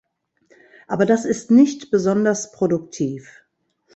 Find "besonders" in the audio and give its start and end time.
1.91-2.51